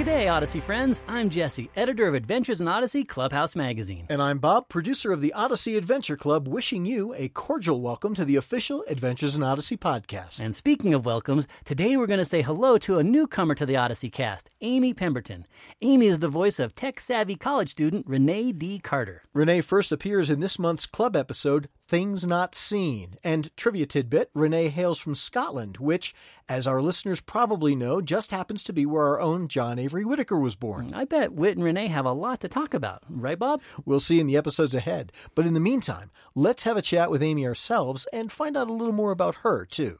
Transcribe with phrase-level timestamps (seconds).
[0.00, 1.02] G'day, Odyssey friends.
[1.06, 4.06] I'm Jesse, editor of Adventures in Odyssey Clubhouse Magazine.
[4.08, 8.24] And I'm Bob, producer of the Odyssey Adventure Club, wishing you a cordial welcome to
[8.24, 10.40] the official Adventures in Odyssey podcast.
[10.40, 13.76] And speaking of welcomes, today we're going to say hello to a newcomer to the
[13.76, 15.46] Odyssey cast, Amy Pemberton.
[15.82, 18.78] Amy is the voice of tech savvy college student Renee D.
[18.78, 19.20] Carter.
[19.34, 23.16] Renee first appears in this month's club episode, Things Not Seen.
[23.24, 26.14] And trivia tidbit Renee hails from Scotland, which,
[26.48, 30.38] as our listeners probably know, just happens to be where our own John Avery Whitaker
[30.38, 30.94] was born.
[30.94, 33.60] I bet Whit and Renee have a lot to talk about, right, Bob?
[33.84, 35.10] We'll see in the episodes ahead.
[35.34, 38.72] But in the meantime, let's have a chat with Amy ourselves and find out a
[38.72, 39.98] little more about her, too.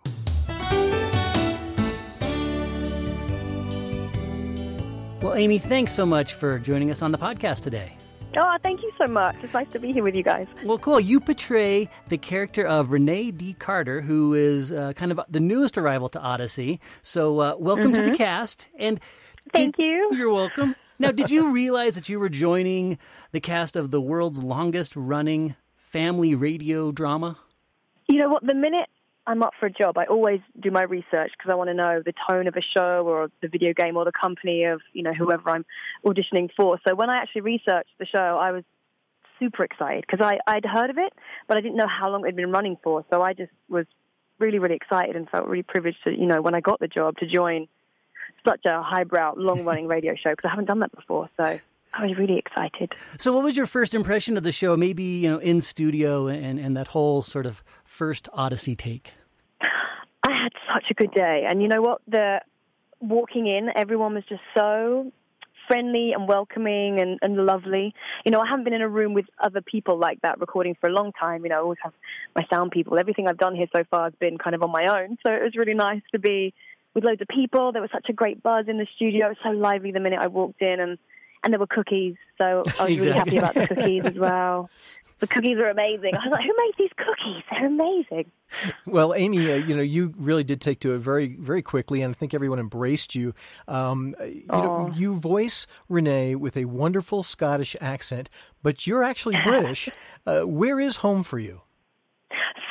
[5.21, 7.97] Well, Amy, thanks so much for joining us on the podcast today.
[8.37, 9.37] Oh, thank you so much.
[9.43, 10.47] It's nice to be here with you guys.
[10.65, 11.01] Well, cool.
[11.01, 13.55] You portray the character of Renee D.
[13.55, 16.80] Carter, who is uh, kind of the newest arrival to Odyssey.
[17.02, 17.95] So, uh, welcome mm-hmm.
[17.95, 18.16] to the mm-hmm.
[18.16, 18.68] cast.
[18.79, 19.01] And
[19.52, 20.10] thank did, you.
[20.13, 20.77] You're welcome.
[21.01, 22.99] now, did you realize that you were joining
[23.32, 27.37] the cast of the world's longest running family radio drama?
[28.09, 28.46] You know what?
[28.46, 28.88] The minute
[29.26, 32.02] I'm up for a job, I always do my research because I want to know
[32.04, 35.12] the tone of a show or the video game or the company of you know
[35.12, 35.65] whoever I'm
[36.04, 36.79] auditioning for.
[36.87, 38.65] So when I actually researched the show, I was
[39.38, 41.12] super excited because I I'd heard of it,
[41.49, 43.04] but I didn't know how long it had been running for.
[43.10, 43.87] So I just was
[44.38, 47.18] really really excited and felt really privileged to you know when I got the job
[47.18, 47.68] to join
[48.46, 51.29] such a highbrow long running radio show because I haven't done that before.
[51.38, 51.60] So
[51.93, 52.93] I was really excited.
[53.19, 54.77] So, what was your first impression of the show?
[54.77, 59.15] Maybe you know, in studio and and that whole sort of first Odyssey take.
[59.60, 62.02] I had such a good day, and you know what?
[62.07, 62.41] The
[63.01, 65.11] walking in, everyone was just so
[65.66, 67.94] friendly and welcoming and, and lovely.
[68.25, 70.88] You know, I haven't been in a room with other people like that recording for
[70.88, 71.44] a long time.
[71.44, 71.93] You know, I always have
[72.34, 72.99] my sound people.
[72.99, 75.16] Everything I've done here so far has been kind of on my own.
[75.25, 76.53] So it was really nice to be
[76.94, 77.71] with loads of people.
[77.72, 79.27] There was such a great buzz in the studio.
[79.27, 80.99] It was so lively the minute I walked in, and
[81.43, 82.16] and there were cookies.
[82.38, 84.71] So I was really happy about the cookies as well.
[85.21, 86.17] The cookies are amazing.
[86.17, 87.43] I was like, who made these cookies?
[87.51, 88.31] They're amazing.
[88.87, 92.15] Well, Amy, uh, you know, you really did take to it very, very quickly, and
[92.15, 93.34] I think everyone embraced you.
[93.69, 98.31] Um, you know, you voice Renee with a wonderful Scottish accent,
[98.62, 99.91] but you're actually British.
[100.27, 101.61] uh, where is home for you?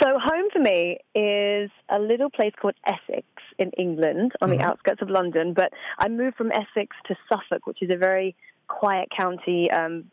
[0.02, 4.58] So, home for me is a little place called Essex in England, on mm-hmm.
[4.58, 5.54] the outskirts of London.
[5.54, 8.36] But I moved from Essex to Suffolk, which is a very
[8.70, 9.70] quiet county.
[9.70, 10.06] Um,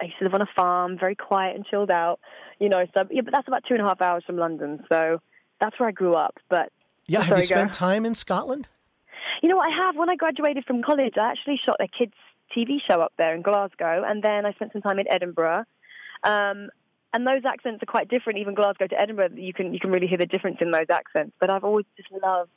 [0.00, 2.20] I used to live on a farm, very quiet and chilled out,
[2.58, 2.86] you know.
[2.94, 4.84] So yeah, but that's about two and a half hours from London.
[4.88, 5.20] So
[5.60, 6.38] that's where I grew up.
[6.48, 6.72] But
[7.06, 8.68] yeah, have you spent time in Scotland?
[9.42, 9.96] You know, what, I have.
[9.96, 12.14] When I graduated from college, I actually shot a kids'
[12.56, 15.64] TV show up there in Glasgow, and then I spent some time in Edinburgh.
[16.24, 16.70] Um,
[17.12, 18.38] and those accents are quite different.
[18.38, 21.32] Even Glasgow to Edinburgh, you can you can really hear the difference in those accents.
[21.40, 22.50] But I've always just loved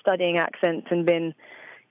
[0.00, 1.34] studying accents and been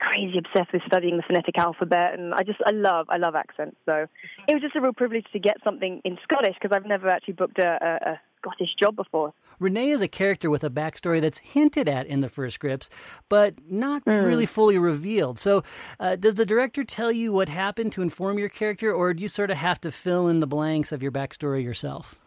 [0.00, 3.76] crazy obsessed with studying the phonetic alphabet, and I just I love I love accents.
[3.86, 4.06] So
[4.48, 7.34] it was just a real privilege to get something in Scottish because I've never actually
[7.34, 9.32] booked a, a, a Scottish job before.
[9.58, 12.88] Renee is a character with a backstory that's hinted at in the first scripts,
[13.28, 14.24] but not mm.
[14.24, 15.38] really fully revealed.
[15.38, 15.62] So,
[15.98, 19.28] uh, does the director tell you what happened to inform your character, or do you
[19.28, 22.18] sort of have to fill in the blanks of your backstory yourself?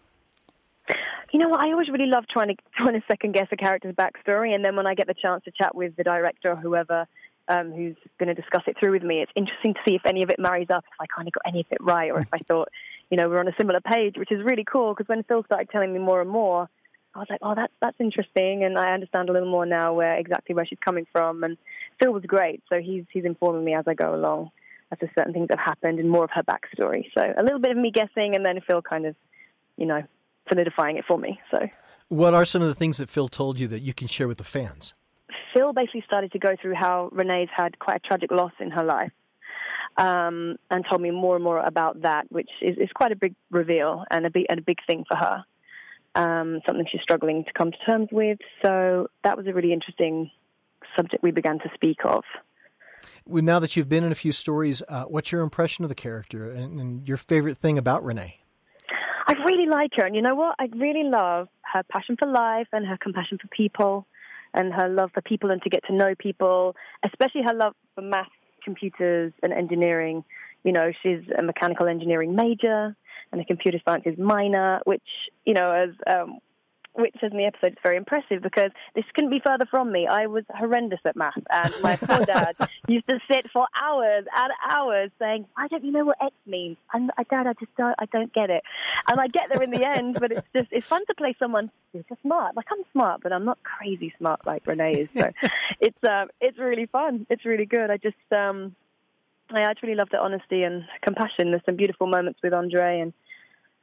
[1.31, 1.62] You know what?
[1.62, 4.75] I always really love trying to trying to second guess a character's backstory, and then
[4.75, 7.07] when I get the chance to chat with the director or whoever
[7.47, 9.21] um, who's going to discuss it through with me.
[9.21, 11.43] It's interesting to see if any of it marries up, if I kind of got
[11.45, 12.69] any of it right, or if I thought,
[13.09, 15.69] you know, we're on a similar page, which is really cool because when Phil started
[15.69, 16.69] telling me more and more,
[17.15, 20.15] I was like, oh, that's that's interesting, and I understand a little more now where
[20.15, 21.43] exactly where she's coming from.
[21.43, 21.57] And
[22.01, 24.49] Phil was great, so he's he's informing me as I go along
[24.91, 27.05] as to certain things that have happened and more of her backstory.
[27.15, 29.15] So a little bit of me guessing, and then Phil kind of,
[29.77, 30.01] you know,
[30.49, 31.39] solidifying it for me.
[31.51, 31.69] So,
[32.09, 34.39] what are some of the things that Phil told you that you can share with
[34.39, 34.93] the fans?
[35.53, 38.83] Phil basically started to go through how Renee's had quite a tragic loss in her
[38.83, 39.11] life.
[39.95, 43.35] Um, and told me more and more about that, which is, is quite a big
[43.51, 45.43] reveal and a big, and a big thing for her.
[46.15, 48.39] Um, something she's struggling to come to terms with.
[48.65, 50.31] So that was a really interesting
[50.95, 52.23] subject we began to speak of.
[53.25, 55.95] Well, now that you've been in a few stories, uh, what's your impression of the
[55.95, 58.39] character and, and your favorite thing about Renee?
[59.27, 60.56] I really like her, and you know what?
[60.59, 64.07] I really love her passion for life and her compassion for people
[64.53, 68.01] and her love for people and to get to know people, especially her love for
[68.01, 68.27] math,
[68.63, 70.23] computers, and engineering.
[70.63, 72.95] You know, she's a mechanical engineering major
[73.31, 75.01] and a computer sciences minor, which,
[75.45, 76.39] you know, as um,
[76.94, 80.07] which says in the episode, it's very impressive because this couldn't be further from me.
[80.07, 82.56] I was horrendous at math, and my poor dad
[82.88, 86.78] used to sit for hours and hours saying, "Why don't you know what X means?"
[86.94, 88.63] And I, Dad, I just don't, I don't get it.
[89.10, 91.72] And I get there in the end, but it's just it's fun to play someone
[91.92, 92.56] who's just smart.
[92.56, 95.10] Like I'm smart, but I'm not crazy smart like Renee is.
[95.13, 95.31] So
[95.80, 97.25] it's um, it's really fun.
[97.30, 97.90] It's really good.
[97.90, 98.75] I just um,
[99.50, 101.50] I just really love the honesty and compassion.
[101.50, 103.13] There's some beautiful moments with Andre, and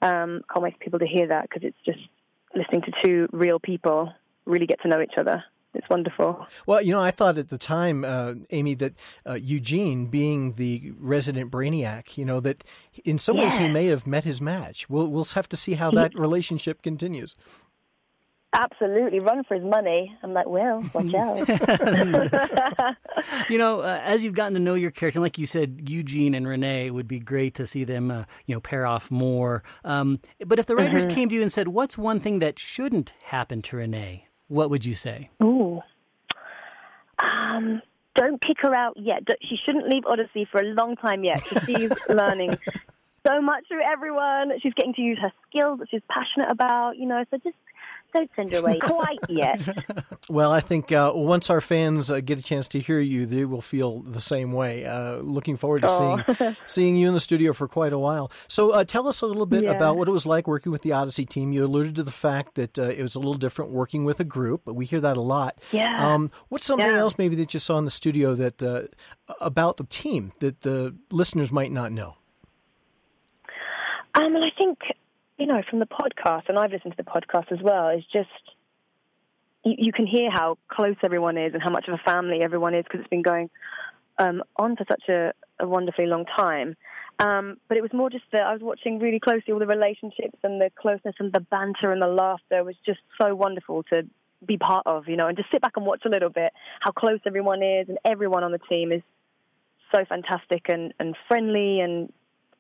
[0.03, 2.09] um, can't wait for people to hear that because it's just
[2.55, 4.12] listening to two real people
[4.47, 5.44] really get to know each other.
[5.73, 6.47] It's wonderful.
[6.67, 8.94] Well, you know, I thought at the time, uh, Amy, that
[9.25, 12.64] uh, Eugene, being the resident brainiac, you know, that
[13.05, 13.44] in some yeah.
[13.44, 14.91] ways he may have met his match.
[14.91, 17.37] We'll we'll have to see how that relationship continues.
[18.52, 20.12] Absolutely, run for his money.
[20.25, 21.49] I'm like, well, watch out.
[23.49, 26.49] you know, uh, as you've gotten to know your character, like you said, Eugene and
[26.49, 29.62] Renee it would be great to see them, uh, you know, pair off more.
[29.85, 31.14] Um, but if the writers mm-hmm.
[31.14, 34.85] came to you and said, "What's one thing that shouldn't happen to Renee?" What would
[34.85, 35.31] you say?
[35.41, 35.81] Ooh,
[37.23, 37.81] um,
[38.17, 39.23] don't kick her out yet.
[39.43, 41.41] She shouldn't leave Odyssey for a long time yet.
[41.67, 42.58] She's learning
[43.26, 44.52] so much through everyone.
[44.61, 46.97] She's getting to use her skills that she's passionate about.
[46.97, 47.56] You know, so just
[48.12, 49.61] don't send her away quite yet.
[50.29, 53.45] well, I think uh, once our fans uh, get a chance to hear you, they
[53.45, 54.85] will feel the same way.
[54.85, 56.23] Uh, looking forward to oh.
[56.27, 58.31] seeing seeing you in the studio for quite a while.
[58.49, 59.73] So, uh, tell us a little bit yeah.
[59.73, 61.53] about what it was like working with the Odyssey team.
[61.53, 64.25] You alluded to the fact that uh, it was a little different working with a
[64.25, 65.59] group, but we hear that a lot.
[65.73, 66.15] Yeah.
[66.15, 66.99] Um, what's something yeah.
[66.99, 68.83] else maybe that you saw in the studio that uh,
[69.41, 72.17] about the team that the listeners might not know?
[74.15, 74.79] Um, and I think
[75.40, 78.28] you know, from the podcast, and I've listened to the podcast as well, is just
[79.64, 82.75] you, you can hear how close everyone is and how much of a family everyone
[82.75, 83.48] is because it's been going
[84.19, 86.76] um, on for such a, a wonderfully long time.
[87.19, 90.38] Um, but it was more just that I was watching really closely all the relationships
[90.42, 94.06] and the closeness and the banter and the laughter was just so wonderful to
[94.46, 96.90] be part of, you know, and just sit back and watch a little bit how
[96.90, 99.02] close everyone is and everyone on the team is
[99.94, 102.10] so fantastic and, and friendly and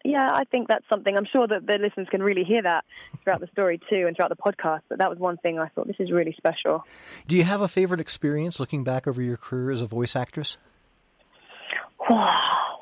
[0.04, 1.16] yeah, I think that's something.
[1.16, 2.84] I'm sure that the listeners can really hear that
[3.22, 4.82] throughout the story too, and throughout the podcast.
[4.88, 6.84] But that was one thing I thought this is really special.
[7.26, 10.56] Do you have a favorite experience looking back over your career as a voice actress?
[12.08, 12.78] Wow.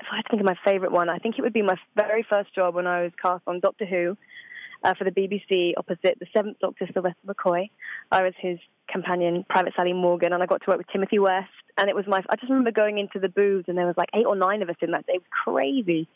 [0.00, 1.76] If I had to think of my favorite one, I think it would be my
[1.96, 4.16] very first job when I was cast on Doctor Who
[4.82, 7.70] uh, for the BBC opposite the Seventh Doctor, Sylvester McCoy.
[8.10, 11.48] I was his companion, Private Sally Morgan, and I got to work with Timothy West.
[11.78, 14.10] And it was my, I just remember going into the booths, and there was like
[14.14, 15.14] eight or nine of us in that day.
[15.14, 16.08] It was crazy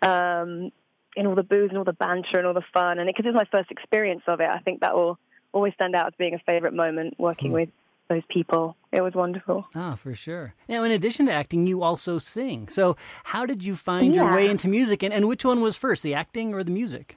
[0.00, 0.72] um,
[1.16, 2.98] in all the booze and all the banter and all the fun.
[2.98, 5.18] And because it, was my first experience of it, I think that will
[5.52, 7.54] always stand out as being a favorite moment working hmm.
[7.54, 7.68] with
[8.08, 8.76] those people.
[8.90, 9.66] It was wonderful.
[9.74, 10.54] Ah, for sure.
[10.68, 12.68] Now, in addition to acting, you also sing.
[12.68, 14.22] So, how did you find yeah.
[14.22, 17.16] your way into music, and, and which one was first, the acting or the music?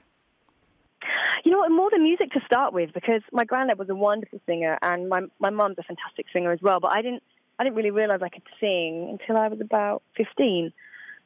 [1.46, 4.40] You know what, more than music to start with, because my granddad was a wonderful
[4.46, 6.80] singer, and my my mom's a fantastic singer as well.
[6.80, 7.22] But I didn't
[7.56, 10.72] I didn't really realize I could sing until I was about fifteen.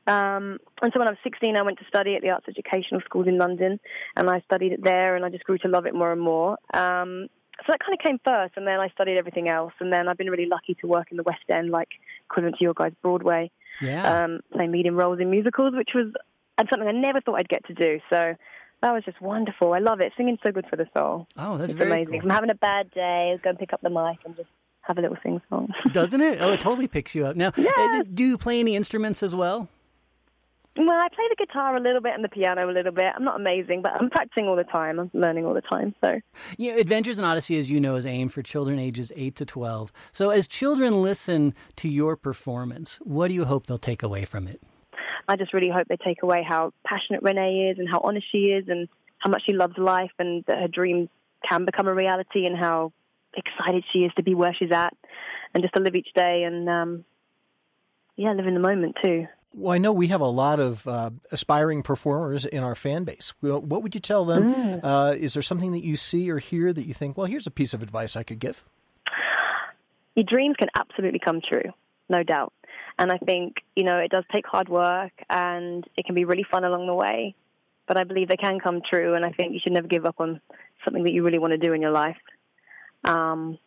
[0.07, 3.01] Um, and so when I was 16, I went to study at the Arts Educational
[3.03, 3.81] Schools in London,
[4.15, 6.59] and I studied it there, and I just grew to love it more and more.
[6.75, 7.29] Um,
[7.59, 10.19] so that kind of came first, and then I studied everything else, and then I've
[10.19, 11.89] been really lucky to work in the West End, like
[12.29, 13.51] equivalent to your guys' Broadway,
[13.81, 14.25] yeah.
[14.25, 16.13] um, playing leading roles in musicals, which was
[16.61, 18.01] and something I never thought I'd get to do.
[18.11, 18.35] So
[18.83, 19.73] that was just wonderful.
[19.73, 20.13] I love it.
[20.17, 21.27] Singing's so good for the soul.
[21.37, 22.21] Oh, that's it's very amazing.
[22.21, 22.31] Cool.
[22.31, 24.49] I'm having a bad day, I'll go and pick up the mic and just
[24.83, 25.69] have a little sing song.
[25.93, 26.41] Doesn't it?
[26.41, 27.37] Oh, it totally picks you up.
[27.37, 27.53] Now.
[27.57, 29.69] Uh, do you play any instruments as well?
[30.77, 33.13] Well, I play the guitar a little bit and the piano a little bit.
[33.15, 35.01] I'm not amazing, but I'm practicing all the time.
[35.01, 35.95] I'm learning all the time.
[36.01, 36.21] So,
[36.57, 39.93] yeah, Adventures in Odyssey, as you know, is aimed for children ages eight to twelve.
[40.13, 44.47] So, as children listen to your performance, what do you hope they'll take away from
[44.47, 44.63] it?
[45.31, 48.47] I just really hope they take away how passionate Renee is and how honest she
[48.47, 51.09] is and how much she loves life and that her dreams
[51.49, 52.93] can become a reality and how
[53.37, 54.93] excited she is to be where she's at
[55.55, 57.05] and just to live each day and um,
[58.17, 59.29] yeah, live in the moment too.
[59.55, 63.33] Well, I know we have a lot of uh, aspiring performers in our fan base.
[63.41, 64.53] What would you tell them?
[64.53, 64.81] Mm.
[64.83, 67.53] Uh, is there something that you see or hear that you think, well, here's a
[67.53, 68.65] piece of advice I could give?
[70.17, 71.73] Your dreams can absolutely come true,
[72.09, 72.53] no doubt.
[73.01, 76.45] And I think, you know, it does take hard work and it can be really
[76.49, 77.35] fun along the way.
[77.89, 79.15] But I believe they can come true.
[79.15, 80.43] And I think you should never give up on
[80.85, 82.19] something that you really want to do in your life.
[83.05, 83.59] Um,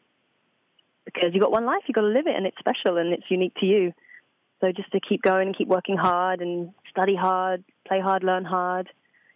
[1.03, 3.25] because you've got one life, you've got to live it, and it's special and it's
[3.29, 3.91] unique to you.
[4.61, 8.45] So just to keep going and keep working hard and study hard, play hard, learn
[8.45, 8.87] hard.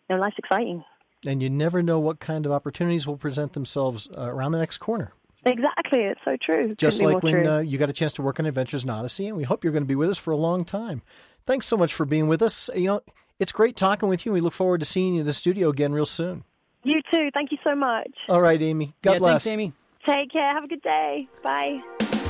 [0.07, 0.83] You know, life's exciting.
[1.25, 4.77] And you never know what kind of opportunities will present themselves uh, around the next
[4.77, 5.11] corner.
[5.45, 6.73] Exactly, it's so true.
[6.75, 9.37] Just like when uh, you got a chance to work on Adventures in Odyssey, and
[9.37, 11.01] we hope you're going to be with us for a long time.
[11.45, 12.69] Thanks so much for being with us.
[12.75, 13.01] You know,
[13.39, 14.31] it's great talking with you.
[14.31, 16.43] And we look forward to seeing you in the studio again real soon.
[16.83, 17.29] You too.
[17.33, 18.11] Thank you so much.
[18.29, 18.93] All right, Amy.
[19.01, 19.43] God yeah, bless.
[19.43, 19.73] Thanks, Amy.
[20.05, 20.53] Take care.
[20.53, 21.27] Have a good day.
[21.43, 22.23] Bye.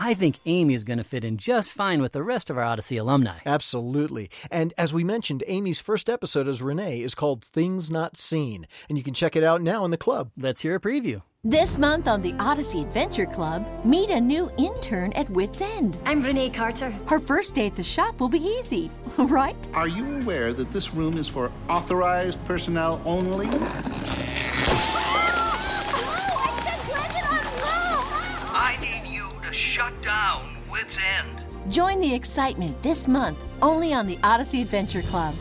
[0.00, 2.62] I think Amy is going to fit in just fine with the rest of our
[2.62, 3.38] Odyssey alumni.
[3.44, 4.30] Absolutely.
[4.50, 8.96] And as we mentioned, Amy's first episode as Renee is called Things Not Seen, and
[8.96, 10.30] you can check it out now in the club.
[10.36, 11.22] Let's hear a preview.
[11.42, 15.98] This month on the Odyssey Adventure Club, meet a new intern at Whit's End.
[16.04, 16.90] I'm Renee Carter.
[17.06, 19.56] Her first day at the shop will be easy, right?
[19.74, 23.46] Are you aware that this room is for authorized personnel only?
[30.02, 31.72] Down Whit's End.
[31.72, 35.34] Join the excitement this month only on the Odyssey Adventure Club.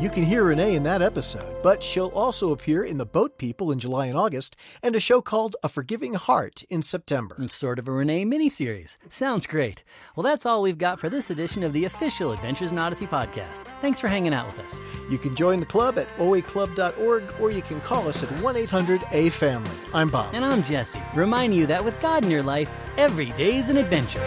[0.00, 3.72] You can hear Renee in that episode, but she'll also appear in The Boat People
[3.72, 7.36] in July and August, and a show called A Forgiving Heart in September.
[7.40, 8.96] It's sort of a Renee miniseries.
[9.08, 9.82] Sounds great.
[10.14, 13.64] Well, that's all we've got for this edition of the official Adventures in Odyssey podcast.
[13.80, 14.78] Thanks for hanging out with us.
[15.10, 19.02] You can join the club at oaclub.org, or you can call us at 1 800
[19.10, 19.70] A Family.
[19.92, 20.32] I'm Bob.
[20.32, 24.22] And I'm Jesse, reminding you that with God in your life, every day's an adventure.